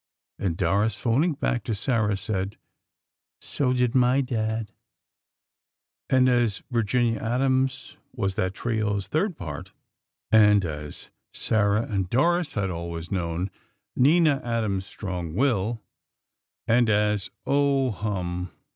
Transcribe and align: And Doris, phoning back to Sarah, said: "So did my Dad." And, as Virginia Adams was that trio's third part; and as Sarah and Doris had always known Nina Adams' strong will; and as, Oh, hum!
And 0.39 0.57
Doris, 0.57 0.95
phoning 0.95 1.33
back 1.33 1.63
to 1.65 1.75
Sarah, 1.75 2.17
said: 2.17 2.57
"So 3.39 3.71
did 3.71 3.93
my 3.93 4.21
Dad." 4.21 4.71
And, 6.09 6.27
as 6.27 6.63
Virginia 6.71 7.19
Adams 7.19 7.97
was 8.11 8.33
that 8.33 8.55
trio's 8.55 9.07
third 9.07 9.37
part; 9.37 9.73
and 10.31 10.65
as 10.65 11.11
Sarah 11.33 11.83
and 11.83 12.09
Doris 12.09 12.53
had 12.53 12.71
always 12.71 13.11
known 13.11 13.51
Nina 13.95 14.41
Adams' 14.43 14.87
strong 14.87 15.35
will; 15.35 15.83
and 16.67 16.89
as, 16.89 17.29
Oh, 17.45 17.91
hum! 17.91 18.51